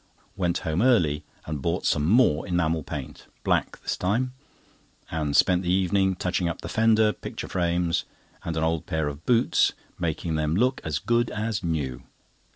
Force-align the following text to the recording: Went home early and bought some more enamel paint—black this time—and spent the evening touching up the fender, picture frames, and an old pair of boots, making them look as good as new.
Went 0.35 0.57
home 0.57 0.81
early 0.81 1.23
and 1.45 1.61
bought 1.61 1.85
some 1.85 2.07
more 2.07 2.47
enamel 2.47 2.81
paint—black 2.81 3.79
this 3.83 3.95
time—and 3.95 5.35
spent 5.35 5.61
the 5.61 5.71
evening 5.71 6.15
touching 6.15 6.49
up 6.49 6.61
the 6.61 6.69
fender, 6.69 7.13
picture 7.13 7.47
frames, 7.47 8.03
and 8.43 8.57
an 8.57 8.63
old 8.63 8.87
pair 8.87 9.07
of 9.07 9.27
boots, 9.27 9.73
making 9.99 10.33
them 10.37 10.55
look 10.55 10.81
as 10.83 10.97
good 10.97 11.29
as 11.29 11.63
new. 11.63 12.01